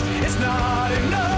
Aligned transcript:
it's 0.00 0.38
not 0.38 0.90
enough. 0.92 1.31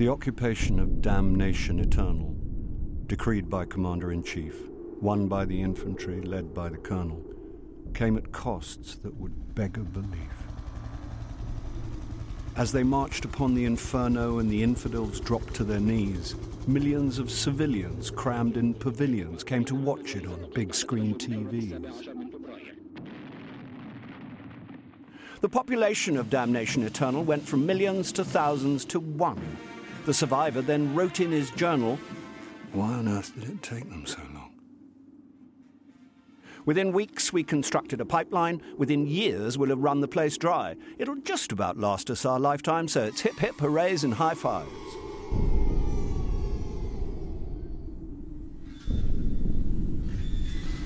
The 0.00 0.08
occupation 0.08 0.80
of 0.80 1.02
Damnation 1.02 1.78
Eternal, 1.78 2.34
decreed 3.06 3.50
by 3.50 3.66
Commander 3.66 4.12
in 4.12 4.22
Chief, 4.22 4.54
won 4.98 5.28
by 5.28 5.44
the 5.44 5.60
infantry, 5.60 6.22
led 6.22 6.54
by 6.54 6.70
the 6.70 6.78
Colonel, 6.78 7.22
came 7.92 8.16
at 8.16 8.32
costs 8.32 8.94
that 8.94 9.14
would 9.16 9.54
beggar 9.54 9.82
belief. 9.82 10.46
As 12.56 12.72
they 12.72 12.82
marched 12.82 13.26
upon 13.26 13.54
the 13.54 13.66
inferno 13.66 14.38
and 14.38 14.50
the 14.50 14.62
infidels 14.62 15.20
dropped 15.20 15.52
to 15.56 15.64
their 15.64 15.80
knees, 15.80 16.34
millions 16.66 17.18
of 17.18 17.30
civilians 17.30 18.10
crammed 18.10 18.56
in 18.56 18.72
pavilions 18.72 19.44
came 19.44 19.66
to 19.66 19.74
watch 19.74 20.16
it 20.16 20.26
on 20.26 20.50
big 20.54 20.74
screen 20.74 21.14
TVs. 21.14 22.08
The 25.42 25.48
population 25.50 26.16
of 26.16 26.30
Damnation 26.30 26.84
Eternal 26.84 27.22
went 27.22 27.46
from 27.46 27.66
millions 27.66 28.12
to 28.12 28.24
thousands 28.24 28.86
to 28.86 28.98
one. 28.98 29.38
The 30.06 30.14
survivor 30.14 30.62
then 30.62 30.94
wrote 30.94 31.20
in 31.20 31.30
his 31.30 31.50
journal, 31.50 31.98
Why 32.72 32.94
on 32.94 33.08
earth 33.08 33.34
did 33.34 33.48
it 33.48 33.62
take 33.62 33.88
them 33.88 34.06
so 34.06 34.18
long? 34.32 34.50
Within 36.66 36.92
weeks, 36.92 37.32
we 37.32 37.42
constructed 37.42 38.00
a 38.00 38.04
pipeline. 38.04 38.62
Within 38.76 39.06
years, 39.06 39.56
we'll 39.56 39.70
have 39.70 39.78
run 39.78 40.00
the 40.00 40.08
place 40.08 40.36
dry. 40.36 40.76
It'll 40.98 41.16
just 41.16 41.52
about 41.52 41.78
last 41.78 42.10
us 42.10 42.24
our 42.24 42.38
lifetime, 42.38 42.86
so 42.86 43.04
it's 43.04 43.22
hip 43.22 43.38
hip 43.38 43.58
hoorays 43.58 44.04
and 44.04 44.14
high 44.14 44.34
fives. 44.34 44.70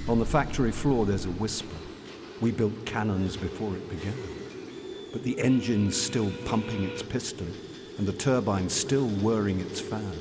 On 0.07 0.19
the 0.19 0.27
factory 0.27 0.71
floor, 0.71 1.07
there's 1.07 1.25
a 1.25 1.31
whisper. 1.31 1.77
We 2.41 2.51
built 2.51 2.85
cannons 2.85 3.37
before 3.37 3.75
it 3.75 3.89
began. 3.89 4.15
But 5.12 5.23
the 5.23 5.41
engine's 5.41 6.01
still 6.01 6.31
pumping 6.45 6.85
its 6.85 7.03
piston, 7.03 7.53
and 7.99 8.07
the 8.07 8.12
turbine 8.12 8.68
still 8.68 9.09
whirring 9.09 9.61
its 9.61 9.80
fan. 9.80 10.18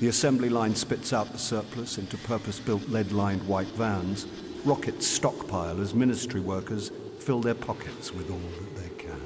The 0.00 0.08
assembly 0.08 0.50
line 0.50 0.74
spits 0.74 1.12
out 1.12 1.32
the 1.32 1.38
surplus 1.38 1.96
into 1.96 2.18
purpose 2.18 2.60
built 2.60 2.86
lead 2.88 3.12
lined 3.12 3.46
white 3.46 3.68
vans. 3.68 4.26
Rockets 4.64 5.06
stockpile 5.06 5.80
as 5.80 5.94
ministry 5.94 6.40
workers 6.40 6.90
fill 7.18 7.40
their 7.40 7.54
pockets 7.54 8.12
with 8.12 8.30
all 8.30 8.38
that 8.38 8.76
they 8.76 8.88
can. 9.02 9.20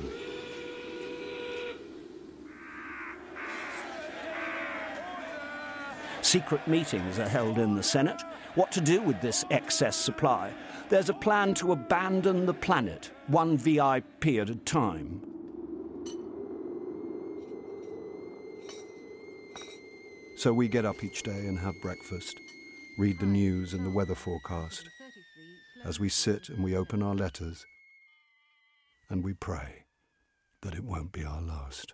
Secret 6.23 6.69
meetings 6.69 7.19
are 7.19 7.29
held 7.29 7.59
in 7.59 7.75
the 7.75 7.83
Senate. 7.83 8.23
What 8.55 8.71
to 8.73 8.81
do 8.81 9.01
with 9.01 9.21
this 9.21 9.45
excess 9.51 9.97
supply? 9.97 10.53
There's 10.89 11.09
a 11.09 11.15
plan 11.15 11.55
to 11.55 11.73
abandon 11.73 12.47
the 12.47 12.55
planet, 12.55 13.11
one 13.27 13.57
VIP 13.57 14.27
at 14.27 14.51
a 14.51 14.55
time. 14.55 15.30
So 20.41 20.55
we 20.55 20.69
get 20.69 20.87
up 20.87 21.05
each 21.05 21.23
day 21.23 21.47
and 21.47 21.59
have 21.59 21.83
breakfast, 21.83 22.41
read 22.97 23.21
the 23.21 23.27
news 23.27 23.75
and 23.75 23.85
the 23.85 23.91
weather 23.91 24.15
forecast, 24.15 24.89
as 25.85 26.01
we 26.01 26.09
sit 26.09 26.49
and 26.49 26.65
we 26.65 26.75
open 26.75 27.03
our 27.03 27.15
letters, 27.15 27.67
and 29.11 29.23
we 29.23 29.35
pray 29.35 29.85
that 30.63 30.73
it 30.73 30.83
won't 30.83 31.13
be 31.13 31.27
our 31.27 31.43
last. 31.43 31.93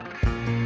All 0.00 0.65